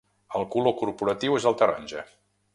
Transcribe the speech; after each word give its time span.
El 0.39 0.45
color 0.55 0.75
corporatiu 0.79 1.39
és 1.43 1.47
el 1.53 1.59
taronja. 1.61 2.05